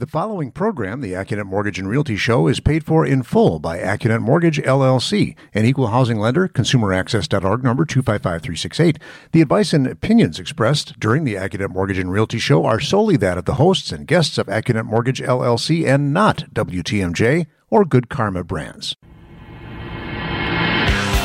[0.00, 3.80] The following program, the AccuNet Mortgage and Realty Show, is paid for in full by
[3.80, 8.98] AccuNet Mortgage LLC, an equal housing lender, consumeraccess.org number 255368.
[9.32, 13.36] The advice and opinions expressed during the AccuNet Mortgage and Realty Show are solely that
[13.36, 18.42] of the hosts and guests of AccuNet Mortgage LLC and not WTMJ or Good Karma
[18.42, 18.96] Brands.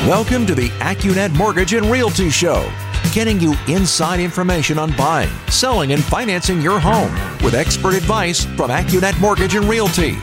[0.06, 2.70] Welcome to the AccuNet Mortgage and Realty Show,
[3.16, 7.10] getting you inside information on buying, selling, and financing your home
[7.42, 10.18] with expert advice from AccuNet Mortgage and Realty.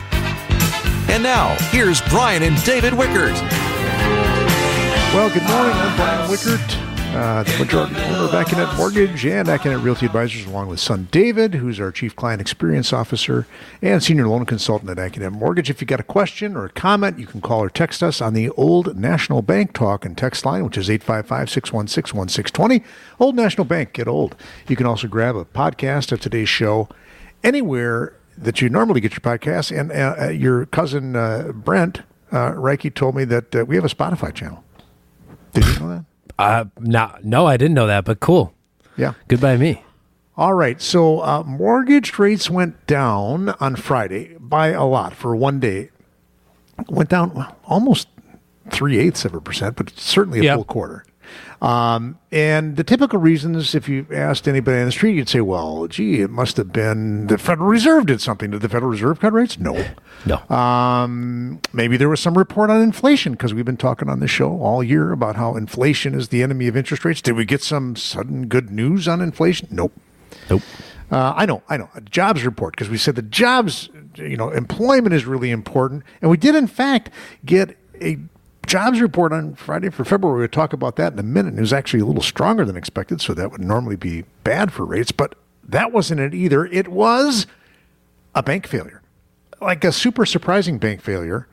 [1.08, 3.34] And now, here's Brian and David Wickert.
[5.12, 5.72] Well, good morning.
[5.74, 10.66] I'm Brian Wickert, uh, the majority owner of AccuNet Mortgage and AccuNet Realty Advisors, along
[10.66, 13.46] with son David, who's our Chief Client Experience Officer
[13.80, 15.70] and Senior Loan Consultant at AccuNet Mortgage.
[15.70, 18.34] If you got a question or a comment, you can call or text us on
[18.34, 22.84] the Old National Bank Talk and Text line, which is 855 616 1620.
[23.20, 24.34] Old National Bank, get old.
[24.66, 26.88] You can also grab a podcast of today's show
[27.44, 29.76] anywhere that you normally get your podcast.
[29.78, 32.00] And uh, uh, your cousin uh, Brent
[32.32, 34.64] uh, Reiki told me that uh, we have a Spotify channel.
[35.52, 36.04] Did you know that?
[36.38, 38.52] Uh, no, no, I didn't know that, but cool.
[38.96, 39.14] Yeah.
[39.28, 39.82] Goodbye, me.
[40.36, 40.80] All right.
[40.80, 45.90] So uh, mortgage rates went down on Friday by a lot for one day.
[46.88, 48.08] Went down almost
[48.70, 50.54] three eighths of a percent, but certainly a Yep.
[50.56, 51.04] full quarter.
[51.62, 55.86] Um, and the typical reasons, if you asked anybody on the street, you'd say, well,
[55.86, 58.50] gee, it must have been the Federal Reserve did something.
[58.50, 59.58] Did the Federal Reserve cut rates?
[59.58, 59.82] No.
[60.26, 60.36] No.
[60.54, 64.58] Um, maybe there was some report on inflation because we've been talking on the show
[64.58, 67.22] all year about how inflation is the enemy of interest rates.
[67.22, 69.68] Did we get some sudden good news on inflation?
[69.70, 69.92] Nope.
[70.50, 70.62] nope.
[71.10, 71.88] Uh, I know, I know.
[71.94, 76.30] A jobs report because we said the jobs, you know, employment is really important, and
[76.30, 77.10] we did in fact
[77.44, 78.18] get a
[78.66, 80.40] jobs report on Friday for February.
[80.40, 81.54] We'll talk about that in a minute.
[81.54, 84.84] It was actually a little stronger than expected, so that would normally be bad for
[84.84, 85.34] rates, but
[85.66, 86.66] that wasn't it either.
[86.66, 87.46] It was
[88.34, 89.02] a bank failure,
[89.60, 91.46] like a super surprising bank failure.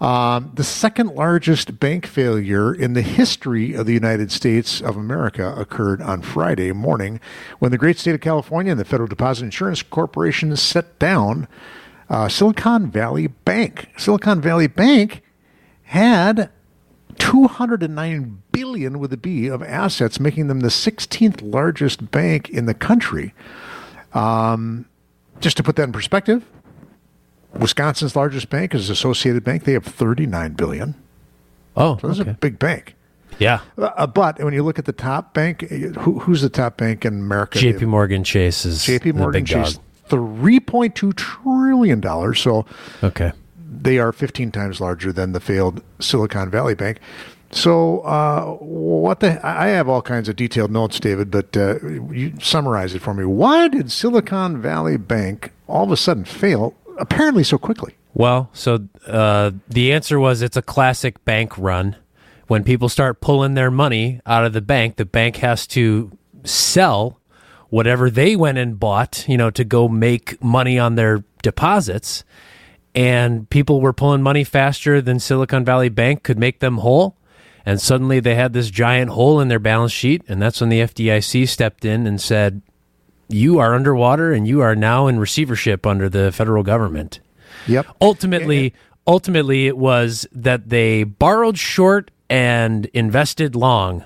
[0.00, 5.54] Um, the second largest bank failure in the history of the United States of America
[5.56, 7.20] occurred on Friday morning
[7.60, 11.46] when the great state of California and the Federal Deposit Insurance Corporation set down
[12.10, 13.90] uh, Silicon Valley Bank.
[13.96, 15.22] Silicon Valley Bank
[15.84, 16.50] had
[17.32, 22.74] 209 billion with a B of assets, making them the 16th largest bank in the
[22.74, 23.32] country.
[24.12, 24.84] Um,
[25.40, 26.44] just to put that in perspective,
[27.58, 29.64] Wisconsin's largest bank is Associated Bank.
[29.64, 30.94] They have 39 billion.
[31.74, 32.96] Oh, So this is a big bank.
[33.38, 33.60] Yeah.
[33.78, 37.06] Uh, but when you look at the top bank, uh, who, who's the top bank
[37.06, 37.58] in America?
[37.58, 39.82] JP Morgan Chase is JP the Morgan big Chase, dog.
[40.04, 42.40] three point two trillion dollars.
[42.40, 42.66] So
[43.02, 43.32] Okay.
[43.80, 46.98] They are 15 times larger than the failed Silicon Valley Bank.
[47.50, 49.44] So, uh, what the?
[49.46, 51.78] I have all kinds of detailed notes, David, but uh,
[52.10, 53.24] you summarize it for me.
[53.24, 57.94] Why did Silicon Valley Bank all of a sudden fail, apparently so quickly?
[58.14, 61.96] Well, so uh, the answer was it's a classic bank run.
[62.46, 66.10] When people start pulling their money out of the bank, the bank has to
[66.44, 67.20] sell
[67.68, 72.24] whatever they went and bought, you know, to go make money on their deposits.
[72.94, 77.16] And people were pulling money faster than Silicon Valley Bank could make them whole.
[77.64, 80.22] And suddenly they had this giant hole in their balance sheet.
[80.28, 82.60] And that's when the FDIC stepped in and said,
[83.28, 87.20] You are underwater and you are now in receivership under the federal government
[87.68, 87.86] Yep.
[88.00, 88.74] ultimately
[89.06, 94.04] ultimately it was that they borrowed short and invested long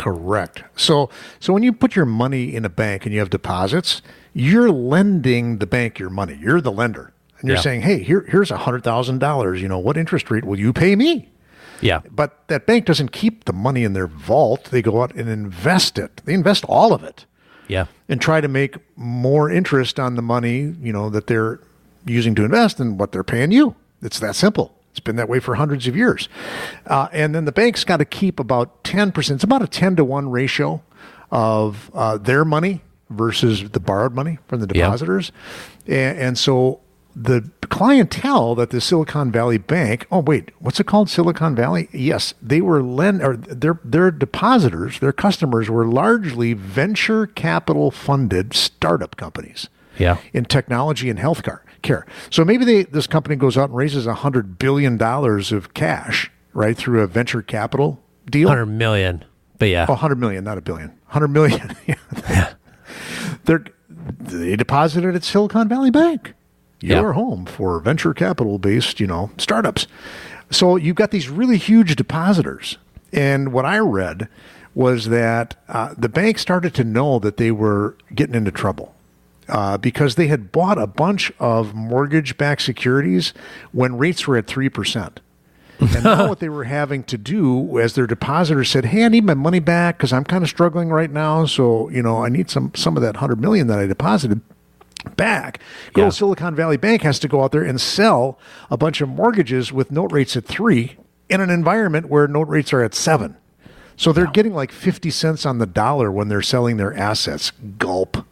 [0.00, 0.64] Correct.
[0.76, 4.00] So, so when you put your money in a bank and you have deposits,
[4.32, 6.38] you're lending the bank your money.
[6.40, 7.62] You're the lender, and you're Yeah.
[7.62, 9.60] saying, "Hey, here, here's a hundred thousand dollars.
[9.62, 11.28] You know, what interest rate will you pay me?"
[11.82, 14.64] yeah But that bank doesn't keep the money in their vault.
[14.70, 16.20] They go out and invest it.
[16.26, 17.24] They invest all of it
[17.68, 21.60] yeah and try to make more interest on the money, you know, that they're
[22.04, 23.74] using to invest than what they're paying you.
[24.02, 24.74] It's that simple.
[24.90, 26.28] It's been that way for hundreds of years.
[26.86, 29.30] Uh, and then the bank's got to keep about 10%.
[29.36, 30.82] It's about a 10 to 1 ratio
[31.30, 34.84] of uh, their money versus the borrowed money from the Yeah.
[34.86, 35.30] depositors.
[35.86, 36.80] And, and so
[37.22, 41.10] the clientele that the Silicon Valley Bank, oh wait, what's it called?
[41.10, 41.88] Silicon Valley?
[41.92, 48.54] Yes, they were lend or their their depositors, their customers were largely venture capital funded
[48.54, 49.68] startup companies
[49.98, 52.06] yeah in technology and healthcare care.
[52.30, 56.30] So maybe they, this company goes out and raises a hundred billion dollars of cash,
[56.52, 58.00] right, through a venture capital
[58.30, 58.48] deal.
[58.48, 59.24] 100 million
[59.58, 60.88] but yeah Oh, 100 million, not a billion.
[61.10, 61.76] 100 million.
[61.86, 62.54] Yeah.
[63.44, 63.64] They're,
[64.18, 66.34] they deposited at Silicon Valley Bank.
[67.00, 69.86] Your home for venture capital based, you know, startups.
[70.50, 72.78] So you've got these really huge depositors.
[73.12, 74.28] And what I read
[74.74, 78.94] was that uh, the bank started to know that they were getting into trouble.
[79.48, 83.34] uh, because they had bought a bunch of mortgage backed securities
[83.72, 85.16] when rates were at 3%.
[85.80, 89.24] and now what they were having to do as their depositors said, "Hey, I need
[89.24, 91.46] my money back because I'm kind of struggling right now.
[91.46, 94.40] So you know, I need some some of that hundred million that I deposited."
[95.16, 95.60] Back.
[95.92, 96.04] Good Yeah.
[96.06, 98.38] old Silicon Valley Bank has to go out there and sell
[98.70, 100.96] a bunch of mortgages with note rates at three
[101.28, 103.36] in an environment where note rates are at seven.
[103.96, 107.52] So they're getting like 50 cents on the dollar when they're selling their assets.
[107.78, 108.24] Gulp.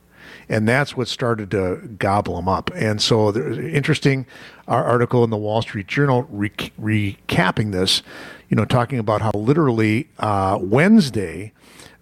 [0.49, 2.71] And that's what started to gobble them up.
[2.75, 4.25] And so there's an interesting
[4.67, 6.49] article in the Wall Street Journal re-
[6.81, 8.03] recapping this,
[8.49, 11.53] you know, talking about how literally uh, Wednesday,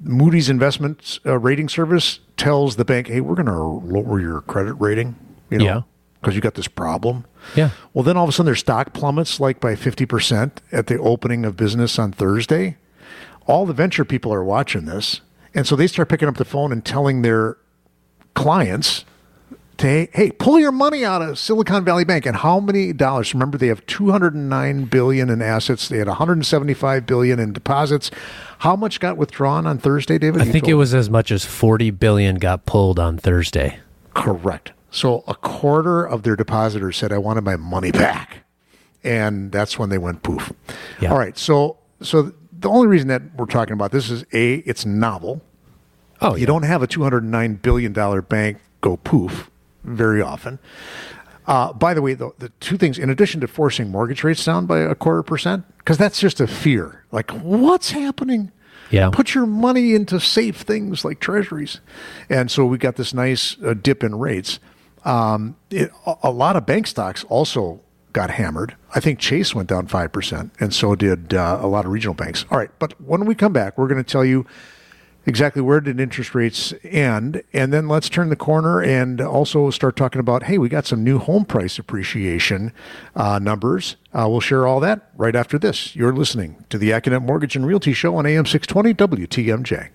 [0.00, 4.74] Moody's Investment uh, Rating Service tells the bank, hey, we're going to lower your credit
[4.74, 5.16] rating,
[5.50, 5.80] you know, Yeah.
[6.20, 7.24] because you got this problem.
[7.54, 7.70] Yeah.
[7.94, 11.44] Well, then all of a sudden their stock plummets like by 50% at the opening
[11.44, 12.76] of business on Thursday.
[13.46, 15.20] All the venture people are watching this.
[15.54, 17.56] And so they start picking up the phone and telling their
[18.34, 19.04] clients
[19.78, 22.26] to, hey, pull your money out of Silicon Valley Bank.
[22.26, 23.34] And how many dollars?
[23.34, 25.88] Remember, they have 209 billion in assets.
[25.88, 28.10] They had 175 billion in deposits.
[28.60, 30.40] How much got withdrawn on Thursday, David?
[30.42, 33.80] I You think it was as much as 40 billion got pulled on Thursday.
[34.14, 34.72] Correct.
[34.90, 38.44] So a quarter of their depositors said, "I wanted my money back,"
[39.04, 40.52] and that's when they went poof.
[41.02, 41.12] Yeah.
[41.12, 41.36] All right.
[41.36, 45.42] So so the only reason that we're talking about this is a it's novel.
[46.22, 49.50] Oh, You don't have a two hundred nine billion dollar bank go poof
[49.86, 50.58] very often.
[51.46, 54.66] Uh, by the way, the, the two things, in addition to forcing mortgage rates down
[54.66, 57.04] by a quarter percent, because that's just a fear.
[57.12, 58.50] Like, what's happening?
[58.90, 59.10] Yeah.
[59.10, 61.80] Put your money into safe things like treasuries.
[62.28, 64.58] And so we got this nice uh, dip in rates.
[65.04, 65.92] Um, it,
[66.22, 67.80] a, lot of bank stocks also
[68.12, 68.76] got hammered.
[68.94, 72.44] I think Chase went down 5%, and so did uh, a lot of regional banks.
[72.50, 74.46] All right, but when we come back, we're going to tell you
[75.26, 77.42] exactly where did interest rates end.
[77.52, 81.04] And then let's turn the corner and also start talking about hey we got some
[81.04, 82.72] new home price appreciation
[83.14, 83.96] uh, numbers.
[84.14, 85.94] Uh, we'll share all that right after this.
[85.94, 89.90] You're listening to the AccuNet mortgage and realty show on am 620 wtmj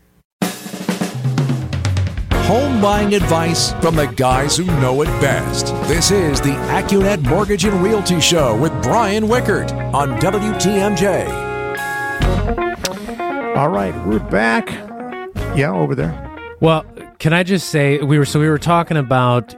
[2.51, 5.67] Home buying advice from the guys who know it best.
[5.87, 11.51] This is the AccuNet Mortgage and Realty Show with Brian Wickert on WTMJ.
[13.55, 14.90] all right we're back
[15.55, 16.13] yeah over there
[16.59, 16.85] Well,
[17.19, 19.55] can I just say we were so we were talking about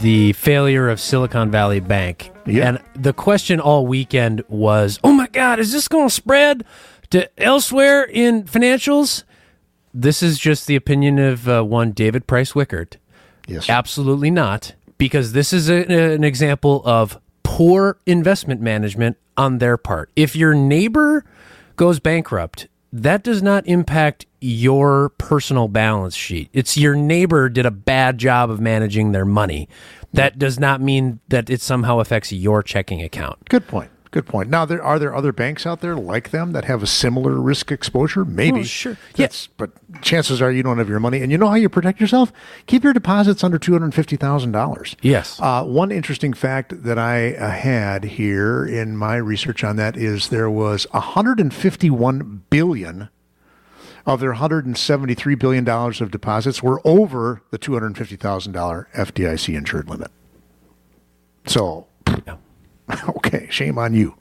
[0.00, 2.30] the failure of Silicon Valley Bank.
[2.46, 2.68] Yeah.
[2.68, 6.64] And the question all weekend was, "Oh my god, is this going to spread
[7.10, 9.24] to elsewhere in financials?"
[9.92, 12.96] This is just the opinion of uh, one David Price Wickert.
[13.46, 15.84] yes Absolutely not, because this is a,
[16.14, 20.10] an example of poor investment management on their part.
[20.16, 21.24] If your neighbor
[21.76, 26.48] goes bankrupt, that does not impact your personal balance sheet.
[26.52, 29.68] It's your neighbor did a bad job of managing their money.
[30.12, 33.48] That does not mean that it somehow affects your checking account.
[33.48, 34.50] good point good point.
[34.50, 37.70] Now there are there other banks out there like them that have a similar risk
[37.70, 38.24] exposure?
[38.24, 38.52] Maybe.
[38.58, 38.96] Well, sure.
[39.16, 39.70] yes but
[40.02, 41.22] chances are you don't have your money.
[41.22, 42.32] And you know how you protect yourself?
[42.66, 45.38] Keep your deposits under $250000 Yes.
[45.40, 50.28] Uh, one interesting fact that I uh, had here in my research on that is
[50.28, 53.08] there was 151 billion
[54.06, 59.90] of their 173 billion dollars of deposits were over the 250 thousand dollar FDIC insured
[59.90, 60.10] limit.
[61.46, 61.86] So,
[63.08, 64.14] okay, shame on you.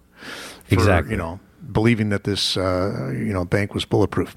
[0.65, 1.11] For, Exactly.
[1.11, 1.39] You know,
[1.71, 4.35] believing that this uh, you know bank was bulletproof.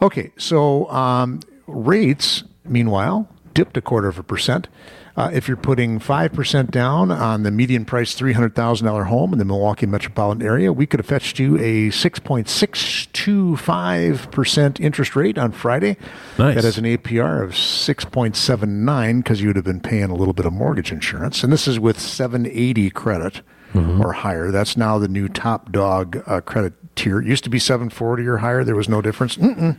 [0.00, 4.68] Okay, so um, rates, meanwhile, dipped a quarter of a percent.
[5.16, 9.86] Uh, if you're putting 5% down on the median price $300,000 home in the Milwaukee
[9.86, 15.98] metropolitan area, we could have fetched you a 6.625% interest rate on Friday.
[16.38, 16.54] Nice.
[16.54, 20.46] That has an APR of 6.79 because you would have been paying a little bit
[20.46, 21.44] of mortgage insurance.
[21.44, 23.42] And this is with 780 credit
[23.74, 24.50] or higher.
[24.50, 27.20] That's now the new top dog uh, credit tier.
[27.20, 28.64] It used to be 740 or higher.
[28.64, 29.36] There was no difference.
[29.36, 29.78] Mm-mm.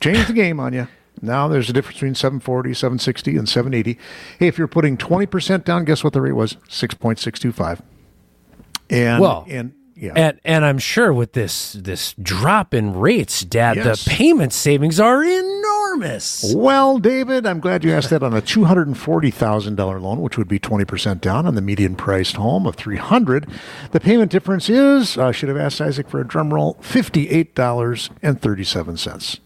[0.00, 0.88] Changed the game on you.
[1.22, 3.98] Now there's a difference between 740, 760, and 780.
[4.38, 6.54] Hey, if you're putting 20% down, guess what the rate was?
[6.68, 7.80] 6.625.
[8.88, 10.12] And, Well, and yeah.
[10.16, 14.02] And and I'm sure with this this drop in rates, Dad, Yes.
[14.04, 16.54] the payment savings are enormous.
[16.56, 21.20] Well, David, I'm glad you asked that on a $240,000 loan, which would be 20%
[21.20, 23.46] down on the median priced home of 300.
[23.90, 29.40] The payment difference is, I should have asked Isaac for a drum roll, $58.37.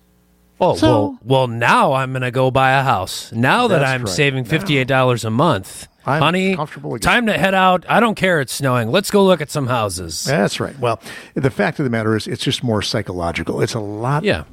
[0.60, 3.32] Oh So- well, well now I'm gonna go buy a house.
[3.32, 4.08] Now that I'm right.
[4.08, 6.56] saving fifty eight dollars a month, I'm honey,
[7.00, 7.84] time to head out.
[7.88, 8.90] I don't care it's snowing.
[8.90, 10.24] Let's go look at some houses.
[10.24, 10.78] That's right.
[10.78, 11.00] Well,
[11.34, 13.60] the fact of the matter is, it's just more psychological.
[13.62, 14.44] It's a lot Yeah.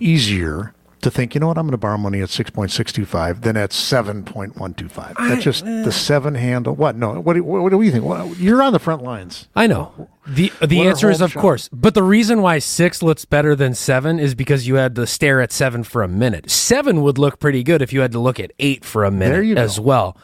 [0.00, 0.72] easier
[1.04, 5.14] to think, you know what, I'm going to borrow money at 6.625, then at 7.125.
[5.16, 6.74] That's just the seven handle.
[6.74, 6.96] What?
[6.96, 7.20] No.
[7.20, 8.04] What do, what do you think?
[8.04, 9.48] What, you're on the front lines.
[9.54, 10.08] I know.
[10.26, 11.68] The the What answer is of shop- course.
[11.72, 15.40] But the reason why 6 looks better than 7 is because you had to stare
[15.40, 16.50] at 7 for a minute.
[16.50, 19.44] 7 would look pretty good if you had to look at 8 for a minute
[19.44, 19.82] you as go.
[19.84, 20.16] well.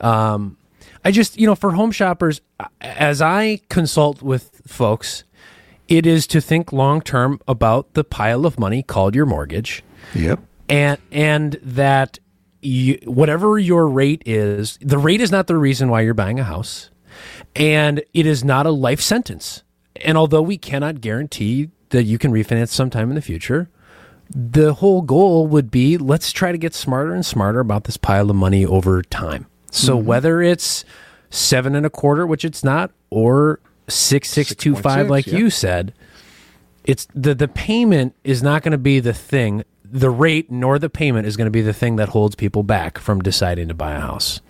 [0.00, 0.56] Um
[1.02, 2.42] I just, you know, for home shoppers
[2.82, 5.24] as I consult with folks,
[5.88, 9.82] it is to think long term about the pile of money called your mortgage
[10.14, 10.40] Yep.
[10.68, 12.18] and and that
[12.62, 16.44] you, whatever your rate is, the rate is not the reason why you're buying a
[16.44, 16.90] house,
[17.56, 19.62] and it is not a life sentence.
[20.02, 23.68] And although we cannot guarantee that you can refinance sometime in the future,
[24.30, 28.30] the whole goal would be let's try to get smarter and smarter about this pile
[28.30, 29.46] of money over time.
[29.70, 30.84] So whether it's
[31.30, 35.38] seven and a quarter, which it's not, or six six two five, like yeah.
[35.38, 35.92] you said,
[36.84, 39.64] it's the the payment is not going to be the thing.
[39.92, 42.98] The rate nor the payment is going to be the thing that holds people back
[42.98, 44.40] from deciding to buy a house.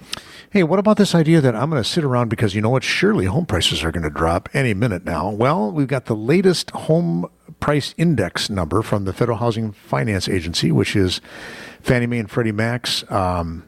[0.50, 2.82] Hey, what about this idea that I'm going to sit around because you know what?
[2.82, 5.30] Surely home prices are going to drop any minute now.
[5.30, 7.26] Well, we've got the latest home
[7.60, 11.20] price index number from the Federal Housing Finance Agency, which is
[11.80, 13.62] Fannie Mae and Freddie Mac's um,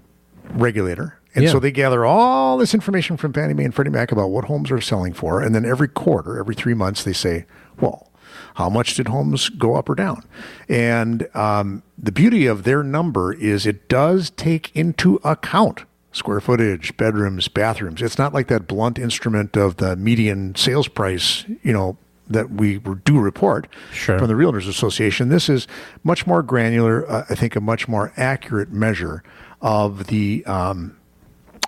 [0.50, 1.20] regulator.
[1.34, 1.52] And Yeah.
[1.52, 4.70] so they gather all this information from Fannie Mae and Freddie Mac about what homes
[4.70, 5.40] are selling for.
[5.40, 7.46] And then every quarter, every three months, they say,
[7.80, 8.10] well,
[8.54, 10.22] how much did homes go up or down?
[10.68, 16.94] And um, the beauty of their number is it does take into account square footage,
[16.96, 18.02] bedrooms, bathrooms.
[18.02, 21.96] It's not like that blunt instrument of the median sales price, you know,
[22.28, 24.18] that we do report Sure.
[24.18, 25.28] from the Realtors Association.
[25.28, 25.66] This is
[26.04, 29.22] much more granular, uh, I think, a much more accurate measure
[29.60, 30.96] of the um,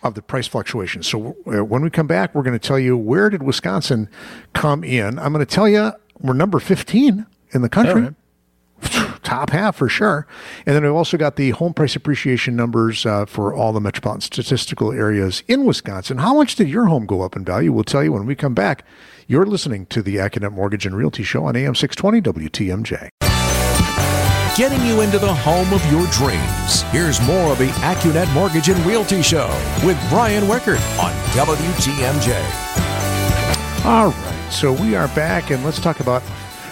[0.02, 1.06] of the price fluctuations.
[1.06, 4.08] So uh, when we come back, we're going to tell you where did Wisconsin
[4.52, 5.18] come in.
[5.18, 8.14] I'm going to tell you we're number 15 in the country.
[9.22, 10.26] Top half for sure.
[10.66, 14.20] And then we've also got the home price appreciation numbers uh, for all the metropolitan
[14.20, 16.18] statistical areas in Wisconsin.
[16.18, 17.72] How much did your home go up in value?
[17.72, 18.84] We'll tell you when we come back.
[19.26, 23.08] You're listening to the AccuNet Mortgage and Realty Show on AM 620 WTMJ.
[24.56, 26.82] Getting you into the home of your dreams.
[26.92, 29.48] Here's more of the AccuNet Mortgage and Realty Show
[29.84, 32.36] with Brian Wickert on WTMJ.
[33.84, 34.43] All right.
[34.54, 36.22] So we are back, and let's talk about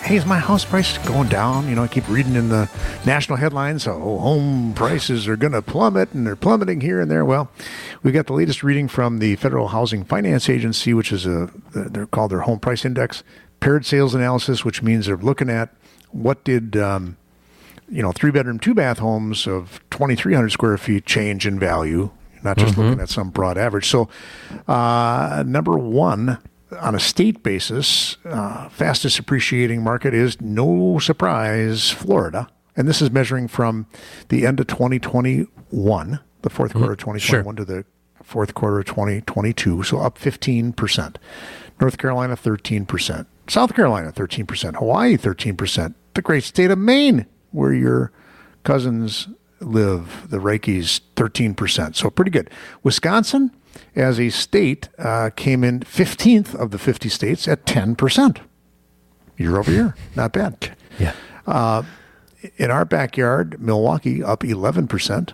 [0.02, 1.68] hey, is my house price going down?
[1.68, 2.70] You know, I keep reading in the
[3.04, 7.24] national headlines, oh, home prices are going to plummet, and they're plummeting here and there.
[7.24, 7.50] Well,
[8.02, 12.06] we got the latest reading from the Federal Housing Finance Agency, which is a, they're
[12.06, 13.24] called their Home Price Index,
[13.60, 15.74] paired sales analysis, which means they're looking at
[16.10, 17.16] what did, um,
[17.90, 22.10] you know, three bedroom, two bath homes of 2,300 square feet change in value,
[22.42, 23.88] not just looking at some broad average.
[23.88, 24.08] So,
[24.66, 26.38] uh, number one,
[26.80, 32.48] on a state basis, uh, fastest appreciating market is no surprise, Florida.
[32.76, 33.86] And this is measuring from
[34.28, 37.84] the end of 2021, the fourth quarter of 2021 to the
[38.22, 39.82] fourth quarter of 2022.
[39.82, 41.16] So up 15%.
[41.80, 43.26] North Carolina, 13%.
[43.48, 44.76] South Carolina, 13%.
[44.76, 45.94] Hawaii, 13%.
[46.14, 48.12] The great state of Maine, where your
[48.64, 49.28] cousins
[49.60, 51.96] live, the Reikis, 13%.
[51.96, 52.50] So pretty good.
[52.82, 53.50] Wisconsin,
[53.94, 58.38] as a state, uh, came in 15th of the 50 states at 10%
[59.38, 59.94] year over year.
[60.16, 60.76] Not bad.
[60.98, 61.12] Yeah.
[62.56, 65.32] In our backyard, Milwaukee up 11%.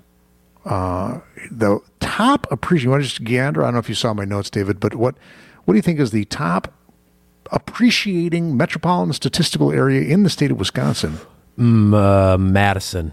[0.65, 3.63] Uh, the top appreciation, want to just gander?
[3.63, 5.15] I don't know if you saw my notes, David, but what,
[5.65, 6.73] what do you think is the top
[7.51, 11.19] appreciating metropolitan statistical area in the state of Wisconsin?
[11.59, 13.13] Mm, uh, Madison.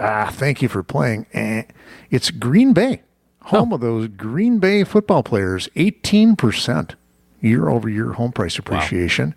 [0.00, 1.26] Ah, thank you for playing.
[1.32, 1.62] Eh,
[2.10, 3.02] It's Green Bay,
[3.46, 5.68] home of those Green Bay football players.
[5.76, 6.94] Eighteen percent
[7.40, 9.34] year over year home price appreciation.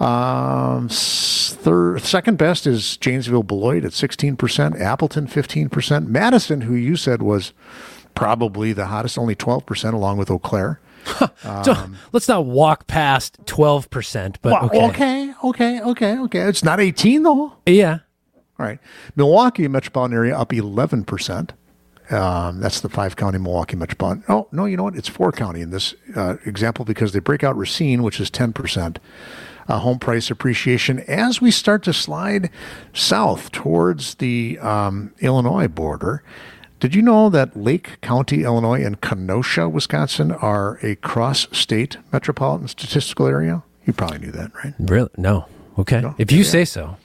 [0.00, 4.76] Um, third, second best is Janesville Beloit at sixteen percent.
[4.76, 6.08] Appleton fifteen percent.
[6.08, 7.52] Madison, who you said was
[8.14, 10.80] probably the hottest, only twelve percent, along with Eau Claire.
[11.64, 14.86] so let's not walk past twelve percent, but Well, okay.
[14.86, 16.40] okay, okay, okay, okay.
[16.40, 17.54] It's not eighteen though.
[17.64, 17.98] Yeah.
[18.58, 18.78] All right.
[19.14, 21.50] Milwaukee metropolitan area up 11%.
[22.10, 24.24] Um, that's the five county Milwaukee metropolitan.
[24.28, 24.96] Oh, no, you know what?
[24.96, 28.98] It's four county in this uh, example because they break out Racine, which is 10%.
[29.68, 32.50] Uh, home price appreciation as we start to slide
[32.94, 36.22] south towards the um, Illinois border.
[36.78, 42.68] Did you know that Lake County, Illinois, and Kenosha, Wisconsin are a cross state metropolitan
[42.68, 43.64] statistical area?
[43.86, 44.74] You probably knew that, right?
[44.78, 45.10] Really?
[45.16, 45.46] No.
[45.78, 46.04] Okay.
[46.18, 46.96] If you say so.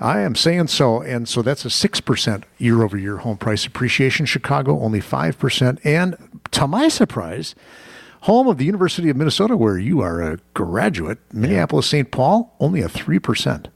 [0.00, 1.00] I am saying so.
[1.00, 4.26] And so that's a 6% year over year home price appreciation.
[4.26, 5.78] Chicago, only 5%.
[5.84, 6.16] And
[6.52, 7.54] to my surprise,
[8.22, 12.10] home of the University of Minnesota, where you are a graduate, Minneapolis St.
[12.10, 13.66] Paul, only a 3%.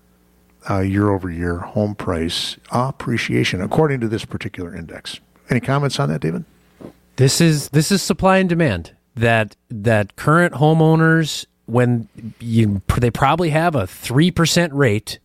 [0.70, 5.20] uh, year over year home price appreciation according to this particular index.
[5.50, 6.44] Any comments on that, David?
[7.16, 8.92] This is this is supply and demand.
[9.14, 12.08] That that current homeowners when
[12.40, 15.18] you they probably have a three percent rate,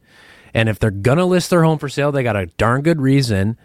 [0.53, 3.57] and if they're gonna list their home for sale, they got a darn good reason.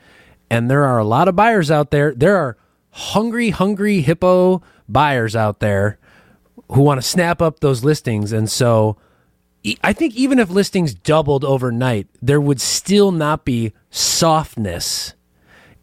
[0.50, 2.14] And there are a lot of buyers out there.
[2.14, 2.56] There are
[2.90, 5.98] hungry, hungry hippo buyers out there
[6.72, 8.96] who want to snap up those listings, and so
[9.84, 15.14] I think even if listings doubled overnight, there would still not be softness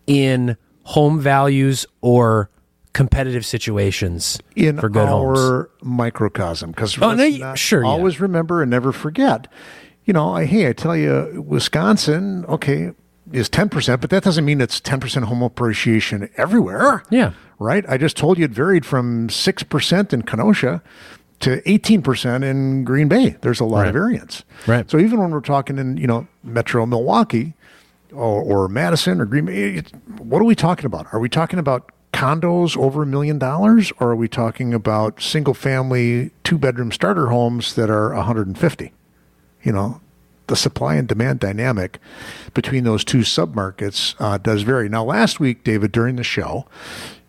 [0.07, 2.49] in home values or
[2.93, 5.39] competitive situations in for good homes.
[5.39, 7.87] our microcosm because Oh, no, sure, yeah.
[7.89, 9.47] always remember and never forget
[10.09, 12.93] you know I, hey i tell you wisconsin okay
[13.31, 17.33] is 10% but that doesn't mean it's 10% home appreciation everywhere Yeah.
[17.59, 20.81] right i just told you it varied from 6% in kenosha
[21.41, 24.89] to 18% in green bay there's a lot of variance Right.
[24.89, 27.53] so even when we're talking in you know metro milwaukee
[28.11, 29.75] or, or Madison or Green Bay.
[29.75, 31.05] it- What are we talking about?
[31.13, 35.53] Are we talking about condos over a million dollars, or are we talking about single
[35.53, 38.91] family two bedroom starter homes that are 150?
[39.63, 40.01] You know,
[40.47, 41.99] the supply and demand dynamic
[42.53, 44.89] between those two submarkets uh, does vary.
[44.89, 46.65] Now, last week, David, during the show,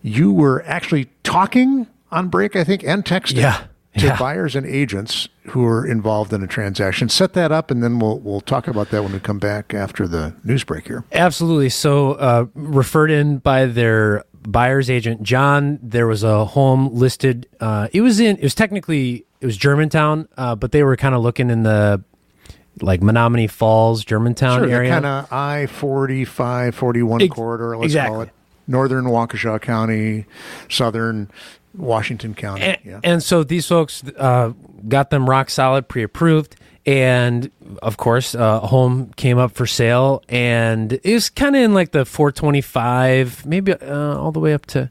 [0.02, 3.62] you were actually talking on break, I think, and texting Yeah.
[3.98, 4.18] to Yeah.
[4.18, 7.08] buyers and agents who are involved in a transaction.
[7.08, 10.06] Set that up, and then we'll we'll talk about that when we come back after
[10.08, 11.04] the news break here.
[11.12, 11.68] Absolutely.
[11.68, 15.78] So, uh, referred in by their buyer's agent, John.
[15.82, 17.46] There was a home listed.
[17.60, 18.36] Uh, it was in.
[18.36, 22.02] It was technically it was Germantown, uh, but they were kind of looking in the
[22.82, 24.90] like Menomonee Falls, Germantown Sure, area.
[24.90, 28.12] kind of I 45, 41 Ex- corridor, let's exactly.
[28.14, 28.30] call it.
[28.66, 30.26] Northern Waukesha County,
[30.68, 31.30] southern
[31.76, 32.62] Washington County.
[32.62, 33.00] and, yeah.
[33.02, 34.52] and so these folks uh,
[34.88, 36.56] got them rock solid, pre-approved,
[36.86, 37.50] and
[37.82, 41.74] of course, uh, a home came up for sale, and it was kind of in
[41.74, 44.90] like the 425, maybe uh, all the way up to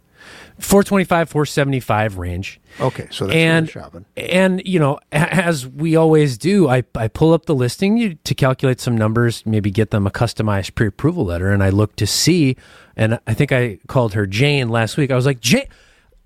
[0.60, 2.60] 425, 475 range.
[2.80, 4.06] okay, so that's and and, shopping.
[4.16, 8.80] and you know, as we always do, I I pull up the listing to calculate
[8.80, 12.58] some numbers, maybe get them a customized pre-approval letter, and I look to see,
[12.96, 15.12] and I think I called her Jane last week.
[15.12, 15.68] I was like, Jane.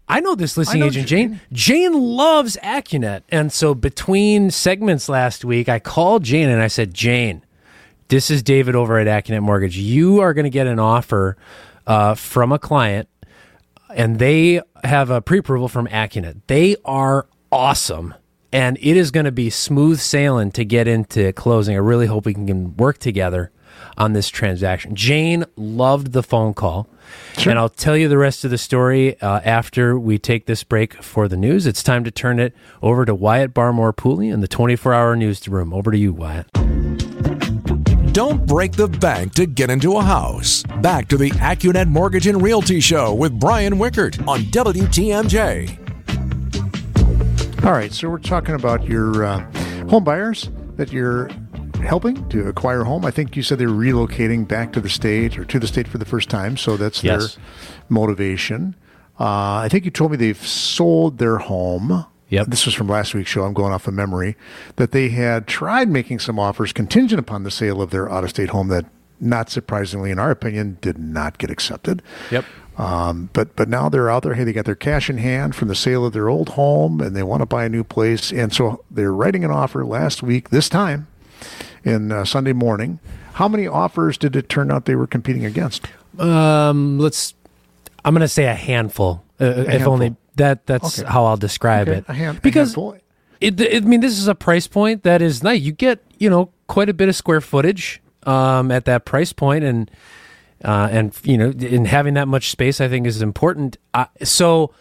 [0.06, 1.40] I know this listing know agent, Jane.
[1.54, 3.22] Jane loves AccuNet.
[3.30, 7.42] And so between segments last week, I called Jane and I said, Jane,
[8.10, 9.78] this is David over at AccuNet Mortgage.
[9.78, 11.38] You are going to get an offer
[11.88, 13.08] uh, from a client,
[13.96, 16.42] and they have a pre approval from AccuNet.
[16.48, 18.14] They are awesome.
[18.52, 21.76] And it is going to be smooth sailing to get into closing.
[21.76, 23.52] I really hope we can work together
[23.98, 24.96] on this transaction.
[24.96, 26.88] Jane loved the phone call.
[27.46, 31.02] And I'll tell you the rest of the story uh, after we take this break
[31.02, 31.66] for the news.
[31.66, 35.74] It's time to turn it over to Wyatt Barmore Pooley in the 24 hour newsroom.
[35.74, 36.48] Over to you, Wyatt.
[38.14, 40.62] Don't break the bank to get into a house.
[40.82, 45.80] Back to the AccuNet Mortgage and Realty Show with Brian Wickert on WTMJ.
[47.66, 49.40] All right, so we're talking about your uh,
[49.90, 51.28] home buyers that you're
[51.82, 53.04] helping to acquire a home.
[53.04, 55.98] I think you said they're relocating back to the state or to the state for
[55.98, 57.36] the first time, so that's Yes.
[57.36, 57.44] their
[57.90, 58.76] motivation.
[59.20, 62.06] Uh, I think you told me they've sold their home.
[62.34, 62.48] Yep.
[62.48, 63.44] This was from last week's show.
[63.44, 64.36] I'm going off of memory.
[64.78, 68.32] That they had tried making some offers contingent upon the sale of their out of
[68.32, 68.86] state home that,
[69.20, 72.02] not surprisingly, in our opinion, did not get accepted.
[72.32, 72.46] Yep.
[72.76, 74.34] Um, but but now they're out there.
[74.34, 77.16] Hey, they got their cash in hand from the sale of their old home, and
[77.16, 78.32] they want to buy a new place.
[78.32, 80.50] And so they're writing an offer last week.
[80.50, 81.06] This time,
[81.84, 83.00] in uh, Sunday morning.
[83.34, 85.88] How many offers did it turn out they were competing against?
[86.18, 87.36] Um, let's.
[88.06, 89.24] I'm going to say a handful.
[89.40, 89.94] Uh, if handful.
[89.94, 90.66] only that.
[90.66, 91.10] That's Okay.
[91.10, 92.08] how I'll describe Okay, it.
[92.08, 92.98] hand- a because handful.
[93.42, 95.62] it, it, I mean, this is a price point that is nice.
[95.62, 99.64] You get you know quite a bit of square footage um, at that price point,
[99.64, 99.90] and
[100.64, 103.78] uh, and you know, in having that much space, I think is important.
[103.94, 104.74] Uh, so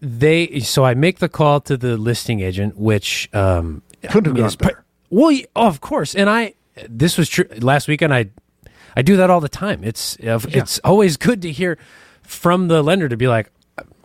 [0.00, 4.28] they, so I make the call to the listing agent, which um, Couldn't have I
[4.40, 4.84] mean, gone better.
[5.10, 6.54] well, oh, of course, and I
[6.88, 8.12] this was true last weekend.
[8.14, 8.30] I
[8.96, 9.84] I do that all the time.
[9.84, 11.78] It's it's always good to hear
[12.22, 13.50] from the lender to be like, uh,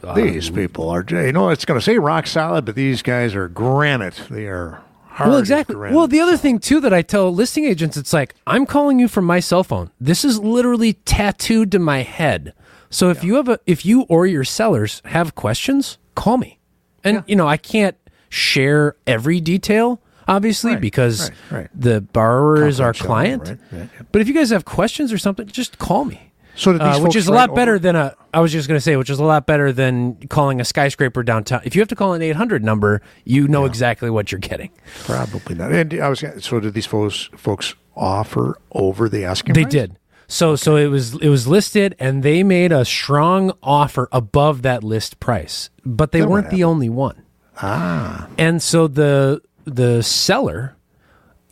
[0.06, 3.34] Um, these people are, you know, it's going to say rock solid, but these guys
[3.36, 4.22] are granite.
[4.30, 5.30] They are hard.
[5.32, 5.76] well, exactly.
[5.76, 9.08] Well, the other thing too that I tell listing agents, it's like I'm calling you
[9.08, 9.92] from my cell phone.
[10.00, 12.54] This is literally tattooed to my head.
[12.90, 16.60] So if you have a, if you or your sellers have questions, call me.
[17.04, 17.98] And you know, I can't
[18.30, 21.70] share every detail, obviously, Right, because right, right.
[21.74, 23.60] the borrower is our client.
[23.72, 23.88] yeah.
[24.12, 26.32] But if you guys have questions or something, just call me.
[26.56, 28.82] So Uh, which is a lot better over- than a, I was just going to
[28.82, 31.62] say, which is a lot better than calling a skyscraper downtown.
[31.66, 34.70] If you have to call an 800 number, you know exactly what you're getting.
[35.04, 35.72] Probably not.
[35.74, 39.72] And I was so did these folks folks offer over the asking They price?
[39.72, 40.00] did.
[40.28, 44.84] So so it was it was listed, and they made a strong offer above that
[44.84, 47.22] list price, but they Then what weren't the only one.
[47.62, 50.76] Ah, And so the the seller,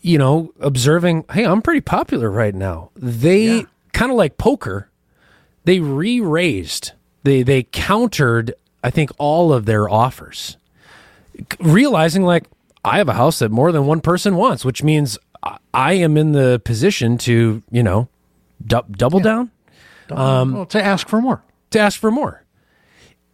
[0.02, 2.90] you know, observing, hey, I'm pretty popular right now.
[2.96, 3.62] They Yeah.
[3.94, 4.90] kind of like poker,
[5.66, 6.92] they re-raised.
[7.24, 10.58] They they countered, I think, all of their offers,
[11.60, 12.46] realizing like
[12.84, 15.18] I have a house that more than one person wants, which means
[15.74, 18.10] I- am in the position to, you know,
[18.66, 19.52] du- double down
[20.12, 21.44] um, well, to ask for more.
[21.72, 22.44] to ask for more.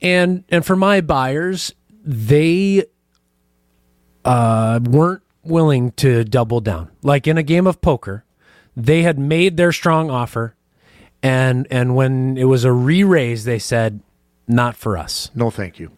[0.02, 1.74] And and for my buyers,
[2.06, 2.86] they
[4.24, 6.90] uh, weren't willing to double down.
[7.02, 8.24] Like in a game of poker,
[8.78, 10.56] they had made their strong offer,
[11.24, 14.02] and and when it was a re-raise, they said,
[14.48, 15.92] "Not for us." No, thank you.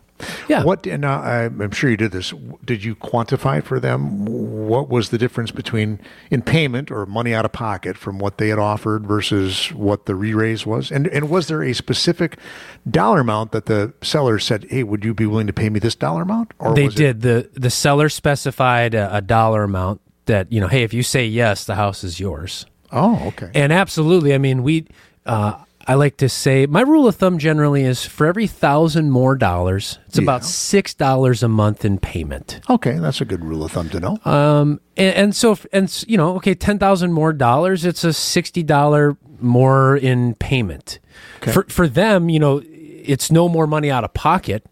[0.47, 0.63] Yeah.
[0.63, 0.85] What?
[0.85, 2.31] And uh, I'm sure you did this.
[2.63, 7.43] Did you quantify for them what was the difference between in payment or money out
[7.43, 10.91] of pocket from what they had offered versus what the re-raise was?
[10.91, 12.37] And and was there a specific
[12.89, 15.95] dollar amount that the seller said, "Hey, would you be willing to pay me this
[15.95, 17.21] dollar amount?" Or They was it- did.
[17.21, 21.25] the The seller specified a, a dollar amount that you know, hey, if you say
[21.25, 22.67] yes, the house is yours.
[22.91, 23.49] oh, okay.
[23.55, 24.85] And absolutely, I mean, we.
[25.25, 29.35] Uh, I like to say my rule of thumb generally is for every thousand more
[29.35, 32.59] dollars, it's about six dollars a month in payment.
[32.69, 34.19] okay, that's a good rule of thumb to know.
[34.23, 39.17] And, and so, and you know, okay, ten thousand more dollars, it's a sixty dollar
[39.39, 40.99] more in payment.
[41.41, 44.63] For for them, you know, it's no more money out of pocket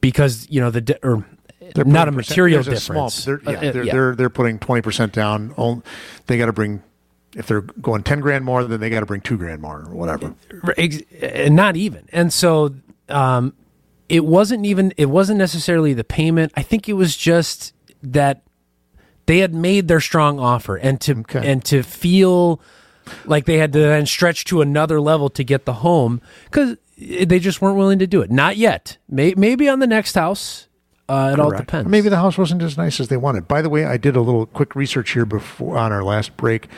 [0.00, 1.26] because you know the di- or
[1.74, 3.42] They're not a material there's a small- difference.
[3.44, 5.52] they're, yeah, Uh, uh, they're, they're they're putting twenty percent down.
[5.58, 5.82] Oh,
[6.28, 6.82] They got to bring
[7.36, 9.94] if they're going ten grand more, then they got to bring two grand more or
[9.94, 10.34] whatever.
[11.50, 12.08] Not even.
[12.12, 12.74] And so
[13.08, 13.54] um
[14.08, 16.52] it wasn't even it wasn't necessarily the payment.
[16.56, 18.42] I think it was just that
[19.26, 21.50] they had made their strong offer and to Okay.
[21.50, 22.60] and to feel
[23.24, 27.38] like they had to then stretch to another level to get the home because they
[27.38, 28.30] just weren't willing to do it.
[28.30, 28.98] Not yet.
[29.08, 30.68] Maybe on the next house
[31.12, 33.46] uh, it all depends Maybe the house wasn't as nice as they wanted.
[33.48, 36.68] By the way, I did a little quick research here before on our last break.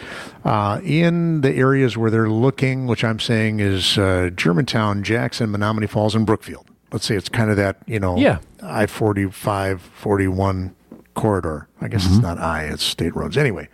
[0.44, 5.88] Uh, in the areas where they're looking, which I'm saying is uh, Germantown, Jackson, Menomonee
[5.88, 6.66] Falls, and Brookfield.
[6.92, 8.38] Let's say it's kind of that, you know, Yeah.
[8.62, 10.74] I 45, 41
[11.14, 11.68] corridor.
[11.80, 12.14] I guess Mm-hmm.
[12.14, 13.36] it's not I, it's state roads.
[13.36, 13.68] Anyway,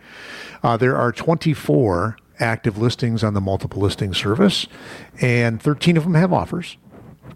[0.63, 4.65] uh, there are 24 active listings on the multiple listing service,
[5.21, 6.77] and 13 of them have offers.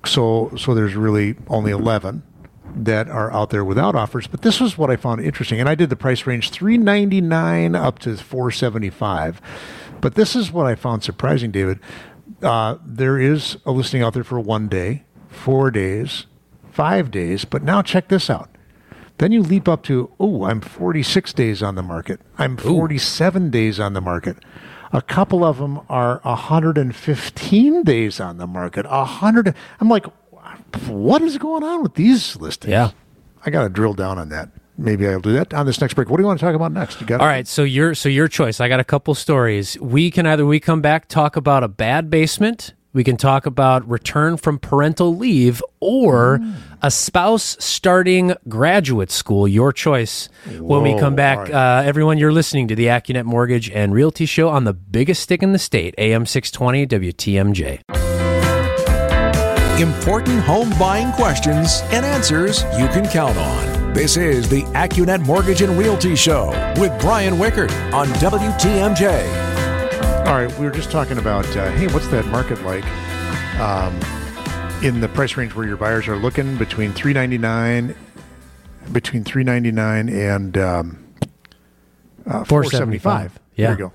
[0.06, 2.24] So, so there's really only 11
[2.76, 4.28] that are out there without offers.
[4.28, 8.00] But this was what I found interesting, and I did the price range 399 up
[8.00, 9.42] to 475.
[10.02, 11.80] But this is what I found surprising, David.
[12.42, 16.26] Uh, there is a listing out there for one day, four days,
[16.72, 17.46] five days.
[17.46, 18.50] But now check this out.
[19.18, 22.20] Then you leap up to, oh, I'm 46 days on the market.
[22.38, 24.38] I'm 47 days on the market.
[24.92, 28.86] A couple of them are 115 days on the market.
[28.88, 29.54] A hundred.
[29.80, 30.06] I'm like,
[30.88, 32.72] what is going on with these listings?
[32.72, 32.92] Yeah.
[33.46, 34.50] I got to drill down on that.
[34.78, 36.10] Maybe I'll do that on this next break.
[36.10, 37.00] What do you want to talk about next?
[37.00, 38.60] You got All right, so your so your choice.
[38.60, 39.80] I got a couple stories.
[39.80, 43.88] We can either we come back talk about a bad basement, we can talk about
[43.90, 46.40] return from parental leave or
[46.82, 49.50] a spouse starting graduate school.
[49.50, 50.30] Your choice.
[50.60, 51.52] when we come back, right.
[51.52, 55.44] uh, everyone, you're listening to the AccuNet Mortgage and Realty Show on the biggest stick
[55.44, 58.05] in the state, AM 620 WTMJ.
[59.80, 63.94] Important home buying questions and answers you can count on.
[63.94, 70.26] This is the AccuNet Mortgage and Realty Show with Brian Wickert on WTMJ.
[70.28, 72.86] All right, we were just talking about uh, hey, what's that market like
[73.60, 73.94] um,
[74.82, 77.94] in the price range where your buyers are looking between three ninety nine,
[78.94, 81.06] between three ninety nine and um,
[82.26, 83.38] uh, four seventy five.
[83.56, 83.68] Yeah.
[83.68, 83.94] There you go.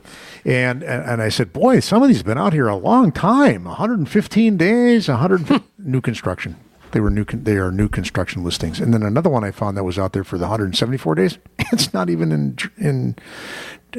[0.50, 3.12] And, and and I said, boy, some of these have been out here a long
[3.12, 3.64] time.
[3.64, 6.56] 115 days, 100 new construction.
[6.92, 7.24] They were new.
[7.24, 8.80] Con- they are new construction listings.
[8.80, 11.38] And then another one I found that was out there for the 174 days.
[11.72, 13.16] It's not even in in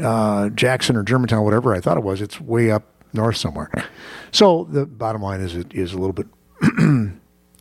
[0.03, 2.21] uh, Jackson or Germantown, whatever I thought it was.
[2.21, 3.71] It's way up north somewhere.
[4.31, 6.27] So the bottom line is it is a little bit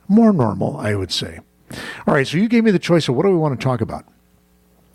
[0.08, 1.38] more normal, I would say.
[2.06, 3.80] All right, so you gave me the choice of what do we want to talk
[3.80, 4.04] about,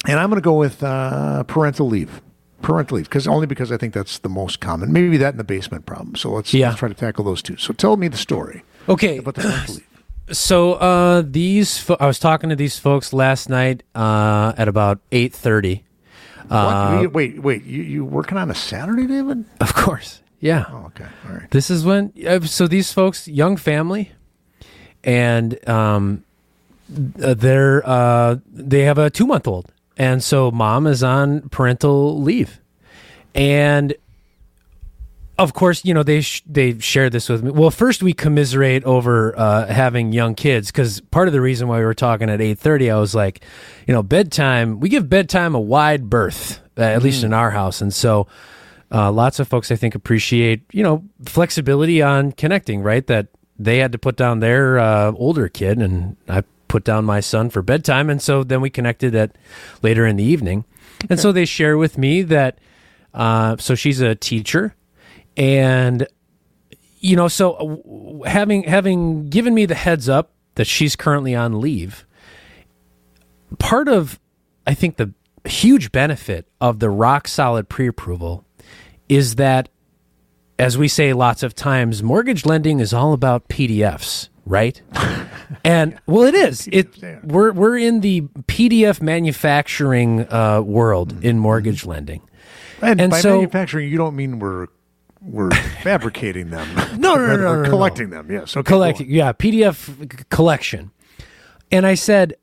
[0.06, 2.22] and I'm going to go with uh, parental leave.
[2.62, 4.92] Parental leave, because only because I think that's the most common.
[4.92, 6.16] Maybe that and the basement problem.
[6.16, 6.68] So let's, Yeah.
[6.70, 7.58] let's try to tackle those two.
[7.58, 9.88] So tell me the story Okay, about the parental leave.
[10.32, 15.00] So uh, these, fo- I was talking to these folks last night uh, at about
[15.12, 15.84] eight thirty.
[16.50, 17.64] You- wait, wait.
[17.66, 19.46] You you working on a Saturday, David?
[19.62, 20.66] Of course, Yeah.
[20.70, 21.06] Oh, okay.
[21.28, 21.52] All right.
[21.52, 24.12] This is when uh, so these folks, young family,
[25.04, 26.24] and um,
[27.22, 32.22] uh, they're uh, they have a two month old, and so mom is on parental
[32.22, 32.60] leave,
[33.34, 33.94] and
[35.38, 37.52] of course, you know they sh- they share this with me.
[37.52, 41.80] Well, first we commiserate over uh, having young kids because part of the reason why
[41.80, 43.44] we were talking at eight thirty, I was like,
[43.88, 44.80] you know, bedtime.
[44.80, 48.28] We give bedtime a wide berth, uh, at least in our house, and so
[48.92, 52.82] uh, lots of folks I think appreciate you know flexibility on connecting.
[52.82, 53.28] Right, that
[53.60, 57.50] they had to put down their uh, older kid, and I put down my son
[57.50, 59.36] for bedtime, and so then we connected at
[59.82, 60.66] later in the evening,
[61.10, 62.60] and so they share with me that.
[63.14, 64.76] Uh, so she's a teacher
[65.38, 66.08] and
[67.00, 67.54] you know so
[68.24, 72.06] uh, having having given me the heads up that she's currently on leave
[73.60, 74.20] part of
[74.66, 75.14] i think the
[75.46, 78.46] huge benefit of the rock solid pre-approval
[79.08, 79.70] is that
[80.58, 84.82] as we say lots of times mortgage lending is all about pdfs right
[85.64, 91.86] and well it is it we're we're in the pdf manufacturing uh, world in mortgage
[91.86, 92.22] lending
[92.82, 94.68] And, And by so- manufacturing, you don't mean we're
[95.22, 95.50] we're
[95.82, 96.68] fabricating them.
[97.00, 97.70] No, no, no, no, We're no, no.
[97.70, 98.30] collecting them.
[98.32, 98.56] Yes.
[98.56, 98.68] Okay.
[98.68, 100.92] collecting yeah pdf collection
[101.72, 102.36] and i said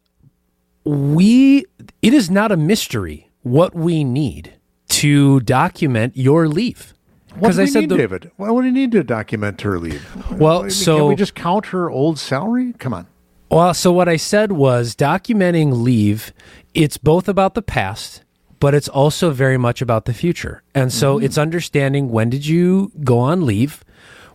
[0.84, 1.64] we
[2.02, 4.54] it is not a mystery what we need
[4.88, 6.91] to document your leave
[7.38, 8.30] What do i said need, the, David?
[8.36, 10.04] Why would we need to document her leave?
[10.32, 12.74] Well, Can so- we just count her old salary?
[12.78, 13.06] Come on.
[13.50, 16.32] well so what i said was documenting leave
[16.72, 18.24] it's both about the past
[18.60, 21.24] but it's also very much about the future and so mm-hmm.
[21.26, 23.84] it's understanding when did you go on leave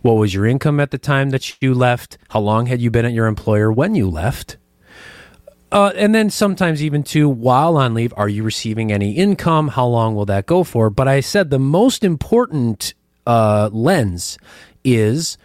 [0.02, 3.04] what was your income at the time that you left how long had you been
[3.04, 4.56] at your employer when you left
[5.70, 9.68] Uh, and then sometimes even too, while on leave, are you receiving any income?
[9.68, 10.88] How long will that go for?
[10.88, 12.94] But I said the most important
[13.26, 14.38] uh, lens
[14.82, 15.36] is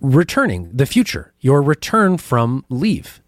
[0.00, 3.22] returning the future, your return from leave.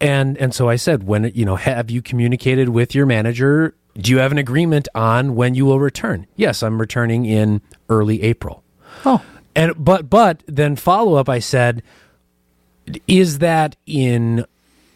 [0.00, 3.74] And and so I said, when you know, have you communicated with your manager?
[3.96, 6.26] Do you have an agreement on when you will return?
[6.36, 8.62] Yes, I'm returning in early April.
[9.06, 9.22] Oh,
[9.54, 11.82] And but but then follow up, I said,
[13.06, 14.44] is that in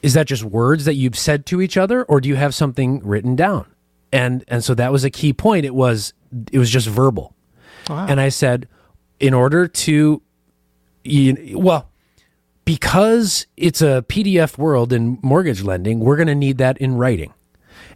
[0.02, 3.00] is that just words that you've said to each other, or do you have something
[3.04, 3.66] written down?
[4.12, 5.64] And and so that was a key point.
[5.64, 6.12] It was
[6.52, 7.34] it was just verbal.
[8.08, 8.68] And I said,
[9.18, 10.22] in order to,
[11.02, 11.90] you, well,
[12.64, 17.34] because it's a PDF world in mortgage lending, we're going to need that in writing.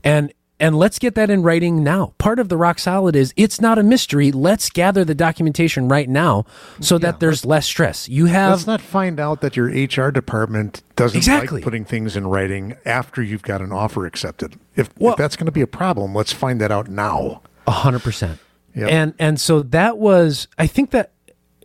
[0.03, 0.33] And
[0.65, 2.15] and let's get that in writing now.
[2.19, 4.33] Part of the rock solid is it's not a mystery.
[4.33, 6.47] Let's gather the documentation right now
[6.81, 8.09] so that there's less stress.
[8.09, 8.51] You have.
[8.53, 11.59] let's not find out that your HR department doesn't Exactly.
[11.59, 14.59] like putting things in writing after you've got an offer accepted.
[14.77, 17.43] If, Well- if that's going to be a problem, let's find that out now.
[17.67, 18.39] A hundred percent.
[18.75, 21.13] And and so that was, I think that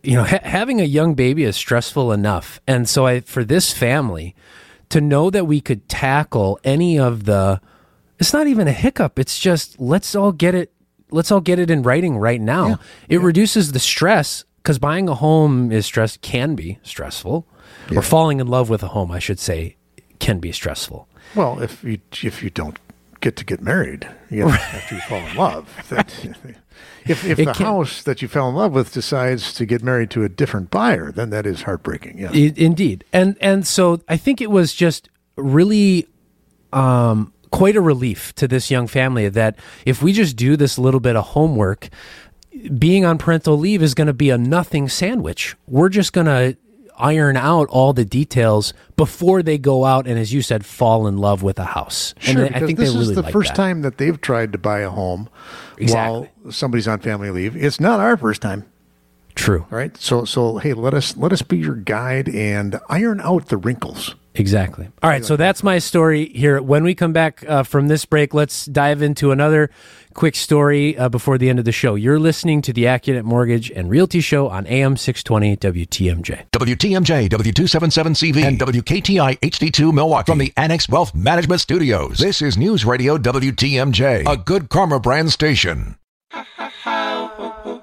[0.02, 3.72] you know, ha- having a young baby is stressful enough, and so I for this
[3.72, 4.34] family
[4.90, 7.60] to know that we could tackle any of the,
[8.20, 9.18] it's not even a hiccup.
[9.18, 10.72] It's just let's all get it,
[11.10, 12.78] let's all get it in writing right now.
[13.08, 17.46] It reduces the stress because buying a home is stress can be stressful,
[17.96, 19.76] or falling in love with a home, I should say,
[20.18, 21.08] can be stressful.
[21.34, 22.78] Well, if you if you don't
[23.20, 26.12] get to get married you know, after you fall in love, that,
[27.06, 29.82] if if It the can- house that you fell in love with decides to get
[29.82, 32.18] married to a different buyer, then that is heartbreaking.
[32.18, 32.34] Yes.
[32.34, 36.06] Indeed, and and so I think it was just really
[36.72, 41.00] um, quite a relief to this young family that if we just do this little
[41.00, 41.88] bit of homework,
[42.78, 45.56] being on parental leave is going to be a nothing sandwich.
[45.66, 46.56] We're just going to
[46.96, 51.16] iron out all the details before they go out and, as you said, fall in
[51.16, 52.14] love with a house.
[52.18, 53.56] Sure, and I think this they really is the like first that.
[53.56, 55.28] time that they've tried to buy a home
[55.78, 56.28] Exactly.
[56.42, 57.56] while somebody's on family leave.
[57.56, 58.66] It's not our first time,
[59.34, 59.96] True, right?
[59.96, 64.14] So so hey, let us let us be your guide and iron out the wrinkles.
[64.34, 64.88] Exactly.
[65.02, 65.24] All right.
[65.24, 66.62] So that's my story here.
[66.62, 69.70] When we come back uh, from this break, let's dive into another
[70.14, 71.94] quick story uh, before the end of the show.
[71.96, 76.44] You're listening to the AccuNet Mortgage and Realty Show on AM 620 WTMJ.
[76.52, 82.18] WTMJ, W277CV, and WKTI HD2 Milwaukee from the Annex Wealth Management Studios.
[82.18, 85.96] This is News Radio WTMJ, a good karma brand station.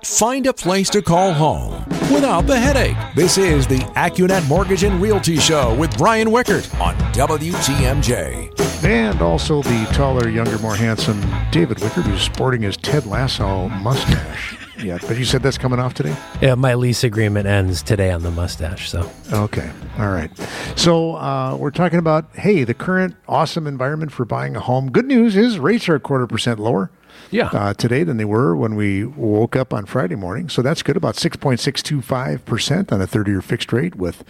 [0.03, 2.97] Find a place to call home without the headache.
[3.15, 8.83] This is the AccuNet Mortgage and Realty Show with Brian Wickert on WTMJ.
[8.83, 11.19] And also the taller, younger, more handsome
[11.51, 14.57] David Wickert, who's sporting his Ted Lasso mustache.
[14.83, 16.15] yeah, but you said that's coming off today?
[16.41, 18.89] Yeah, my lease agreement ends today on the mustache.
[18.89, 19.71] So Okay.
[19.97, 20.31] All right.
[20.75, 24.91] So uh, we're talking about, hey, the current awesome environment for buying a home.
[24.91, 26.91] Good news is rates are a quarter percent lower.
[27.31, 27.47] Yeah.
[27.47, 30.49] uh, today than they were when we woke up on Friday morning.
[30.49, 30.97] So that's good.
[30.97, 34.23] About 6.625% on a 30 year fixed rate with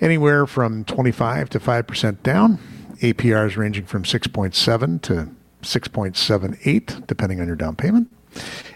[0.00, 2.58] anywhere from 25 to 5% down.
[3.02, 5.28] APRs ranging from 6.7 to
[5.62, 8.10] 6.78, depending on your down payment.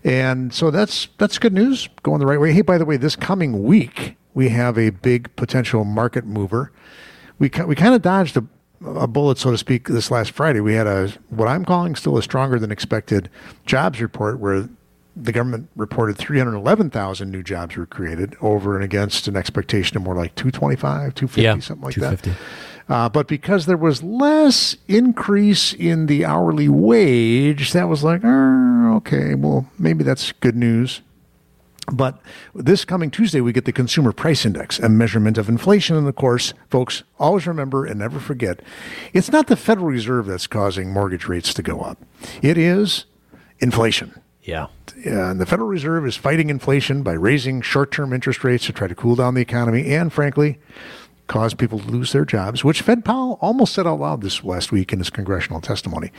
[0.04, 2.52] And so that's that's good news, going the right way.
[2.52, 6.72] Hey, by the way, this coming week we have a big potential market mover.
[7.38, 8.44] We we kind of dodged a,
[8.84, 10.60] a bullet, so to speak, this last Friday.
[10.60, 13.28] We had a what I'm calling still a stronger than expected
[13.66, 14.68] jobs report, where
[15.16, 20.14] the government reported 311,000 new jobs were created over and against an expectation of more
[20.14, 22.30] like 225, 250, Yeah, something like 250.
[22.30, 22.38] that.
[22.88, 28.90] Uh, but because there was less increase in the hourly wage, that was like, "Er,
[28.96, 31.00] okay, well, maybe that's good news.
[31.92, 32.20] But
[32.54, 35.96] this coming Tuesday, we get the Consumer Price Index, a measurement of inflation.
[35.96, 38.60] And of course, folks, always remember and never forget
[39.12, 41.98] it's not the Federal Reserve that's causing mortgage rates to go up,
[42.42, 43.06] it is
[43.58, 44.20] inflation.
[44.42, 44.66] Yeah.
[45.04, 48.88] And the Federal Reserve is fighting inflation by raising short term interest rates to try
[48.88, 50.58] to cool down the economy and, frankly,
[51.26, 54.72] cause people to lose their jobs, which Fed Powell almost said out loud this last
[54.72, 56.10] week in his congressional testimony.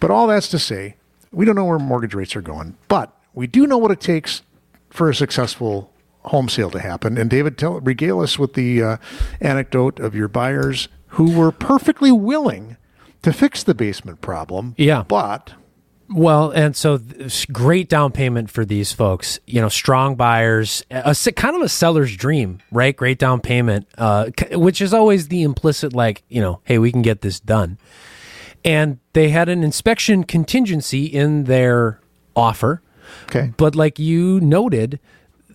[0.00, 0.96] But all that's to say,
[1.32, 4.42] we don't know where mortgage rates are going, but we do know what it takes
[4.90, 5.92] for a successful
[6.24, 7.16] home sale to happen.
[7.16, 8.96] And David, tell, regale us with the uh,
[9.40, 12.76] anecdote of your buyers who were perfectly willing
[13.22, 14.74] to fix the basement problem.
[14.76, 15.04] Yeah.
[15.08, 15.54] But
[16.10, 19.40] Well, and so this great down payment for these folks.
[19.46, 22.96] You know, strong buyers, a, kind of a seller's dream, right?
[22.96, 27.02] Great down payment, uh, which is always the implicit, like you know, hey, we can
[27.02, 27.78] get this done.
[28.64, 32.00] And they had an inspection contingency in their
[32.34, 32.82] offer,
[33.24, 33.52] okay.
[33.56, 34.98] but like you noted,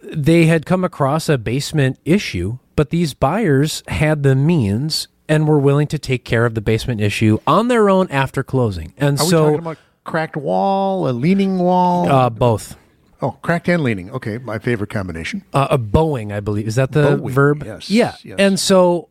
[0.02, 5.60] they had come across a basement issue, but these buyers had the means and were
[5.60, 8.94] willing to take care of the basement issue on their own after closing.
[8.98, 12.10] And Are we so, talking about cracked wall, a leaning wall?
[12.10, 12.76] uh, both.
[13.22, 14.12] oh, cracked and leaning.
[14.12, 15.44] Okay, my favorite combination.
[15.54, 16.68] uh, a bowing, I believe.
[16.68, 17.64] Is that the Bowing, verb?
[17.66, 18.16] yes, Yeah.
[18.24, 18.36] yes.
[18.38, 19.08] And so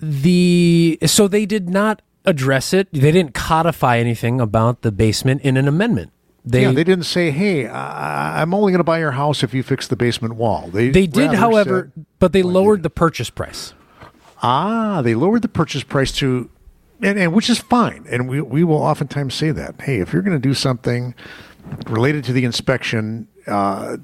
[0.00, 2.88] the so they did not address it.
[2.92, 6.10] They didn't codify anything about the basement in an amendment.
[6.44, 9.54] They yeah, they didn't say, "Hey, I, I'm only going to buy your house if
[9.54, 13.30] you fix the basement wall." They they did, however, said- but they lowered the purchase
[13.30, 13.74] price.
[14.42, 16.50] ah, they lowered the purchase price to,
[17.00, 18.04] and, and which is fine.
[18.10, 21.14] And we we will oftentimes say that, "Hey, if you're going to do something
[21.86, 23.98] related to the inspection, uh,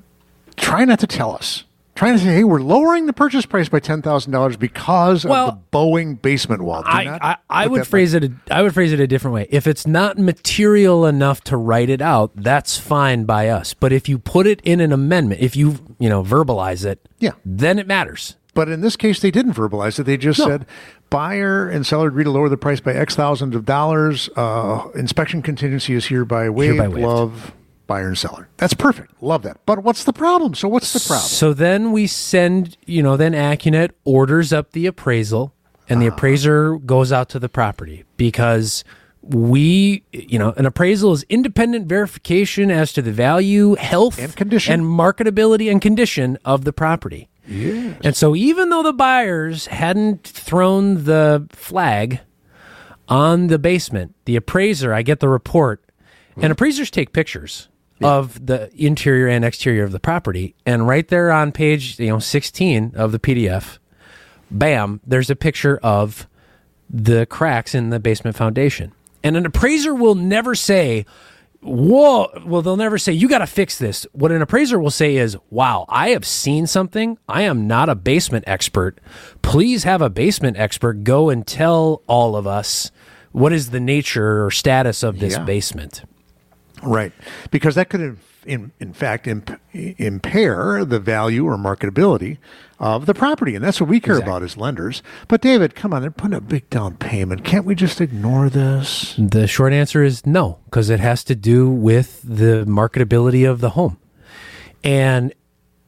[0.57, 1.65] try not to tell us."
[1.99, 5.49] Try to say, "Hey, we're lowering the purchase price by ten thousand dollars because Well,
[5.49, 8.23] of the bowing basement wall." Do I, not I, I would phrase it.
[8.23, 9.49] A, I would phrase it a different way.
[9.51, 13.75] If it's not material enough to write it out, that's fine by us.
[13.75, 17.33] But if you put it in an amendment, if you you know verbalize it, Yeah.
[17.45, 18.37] then it matters.
[18.55, 20.05] But in this case, they didn't verbalize it.
[20.05, 20.47] They just No.
[20.47, 20.67] said
[21.11, 24.31] buyer and seller agree to lower the price by X thousands of dollars.
[24.37, 26.77] Uh, inspection contingency is hereby waived.
[26.77, 27.07] Hereby waived.
[27.09, 27.53] Love
[27.89, 28.49] buyer and seller.
[28.59, 29.21] That's perfect.
[29.21, 29.57] Love that.
[29.67, 30.55] But what's the problem?
[30.55, 31.27] So what's the problem?
[31.27, 35.53] So then we send, you know, then AccuNet orders up the appraisal
[35.89, 36.13] and the Ah.
[36.15, 38.85] appraiser goes out to the property because
[39.23, 44.75] we, you know, an appraisal is independent verification as to the value, health, And condition.
[44.75, 47.29] and marketability and condition of the property.
[47.49, 47.97] Yes.
[48.05, 52.21] And so even though the buyers hadn't thrown the flag
[53.09, 55.83] on the basement, the appraiser, I get the report,
[56.41, 57.69] and appraisers take pictures
[58.03, 62.19] of the interior and exterior of the property, and right there on page, you know,
[62.19, 63.79] 16 of the PDF,
[64.51, 66.27] bam, there's a picture of
[66.91, 68.93] the cracks in the basement foundation.
[69.23, 71.05] And an appraiser will never say,
[71.61, 74.07] Whoa, well, they'll never say, you got to fix this.
[74.13, 77.19] What an appraiser will say is, wow, I have seen something.
[77.29, 79.01] I am not a basement expert.
[79.43, 82.93] Please have a basement expert go and tell all of us
[83.33, 85.43] what is the nature or status of this Yeah.
[85.45, 86.03] basement.
[86.83, 87.13] Right.
[87.51, 92.39] Because that could, in, in, in fact, imp, impair the value or marketability
[92.79, 93.55] of the property.
[93.55, 95.03] And that's what we care about as lenders.
[95.27, 97.45] But, David, come on, they're putting a big down payment.
[97.45, 99.15] Can't we just ignore this?
[99.19, 103.71] The short answer is no, because it has to do with the marketability of the
[103.71, 103.99] home.
[104.85, 105.35] And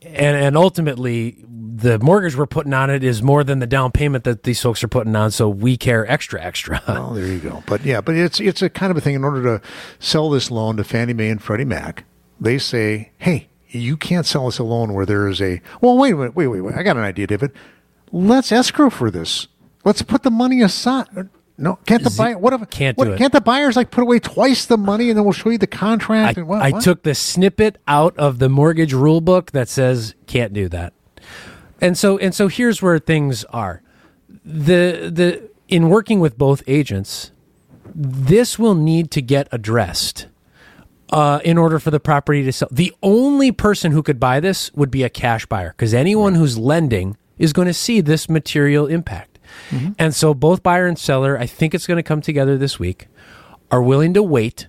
[0.03, 1.45] and and ultimately
[1.77, 4.83] the mortgage we're putting on it is more than the down payment that these folks
[4.83, 6.83] are putting on, so we care extra extra.
[6.91, 7.63] Oh, there you go.
[7.67, 9.15] But yeah, but it's it's a kind of a thing.
[9.15, 9.67] In order to
[9.99, 12.05] sell this loan to Fannie Mae and Freddie Mac,
[12.41, 16.13] they say, "Hey, you can't sell us a loan where there is a." Well, wait
[16.13, 16.37] a minute.
[16.37, 16.75] Wait, wait, wait.
[16.75, 17.53] I got an idea, David.
[18.13, 19.47] Let's escrow for this.
[19.85, 21.31] Let's put the money aside.
[21.57, 22.39] No, can't the buyer?
[22.39, 23.19] What if Can't what, do it.
[23.19, 25.67] Can't the buyers like put away twice the money and then we'll show you the
[25.67, 26.63] contract I, and what?
[26.63, 26.83] I what?
[26.83, 30.95] took the snippet out of the mortgage rule book that says can't do that.
[31.81, 33.83] And so and so here's where things are.
[34.45, 37.31] The the in working with both agents,
[37.95, 40.27] this will need to get addressed
[41.11, 42.69] uh, in order for the property to sell.
[42.71, 46.59] The only person who could buy this would be a cash buyer because anyone who's
[46.59, 49.39] lending is going to see this material impact.
[49.99, 53.09] And so both buyer and seller, I think it's going to come together this week,
[53.71, 54.69] are willing to wait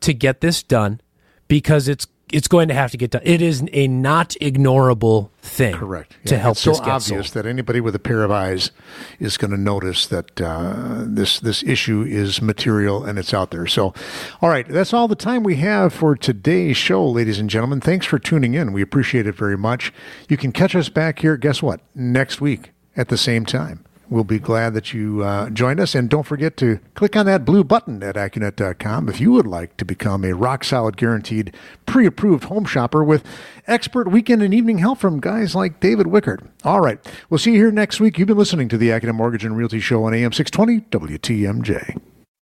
[0.00, 1.00] to get this done
[1.48, 3.22] because it's it's going to have to get done.
[3.24, 5.74] It is a not ignorable thing.
[5.74, 6.16] Correct.
[6.26, 8.70] To Yeah, help it's so obvious that anybody with a pair of eyes
[9.18, 13.66] is going to notice that uh, this this issue is material and it's out there.
[13.66, 13.94] So,
[14.40, 17.80] all right, that's all the time we have for today's show, ladies and gentlemen.
[17.80, 18.72] Thanks for tuning in.
[18.72, 19.92] We appreciate it very much.
[20.28, 21.36] You can catch us back here.
[21.36, 21.80] Guess what?
[21.94, 23.84] Next week at the same time.
[24.10, 25.94] We'll be glad that you uh, joined us.
[25.94, 29.76] And don't forget to click on that blue button at Accunet.com if you would like
[29.76, 31.54] to become a rock solid, guaranteed,
[31.86, 33.24] pre approved home shopper with
[33.68, 36.44] expert weekend and evening help from guys like David Wickert.
[36.64, 36.98] All right.
[37.30, 38.18] We'll see you here next week.
[38.18, 42.00] You've been listening to the Accunet Mortgage and Realty Show on AM 620 WTMJ.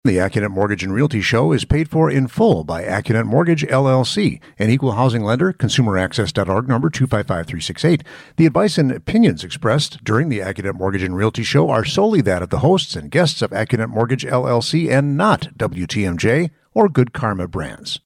[0.05, 4.41] The Accunet Mortgage and Realty Show is paid for in full by Accunet Mortgage LLC,
[4.59, 8.03] an equal housing lender, consumeraccess.org number 255368.
[8.35, 12.41] The advice and opinions expressed during the Accunet Mortgage and Realty Show are solely that
[12.41, 17.47] of the hosts and guests of Accunet Mortgage LLC and not WTMJ or Good Karma
[17.47, 18.01] Brands.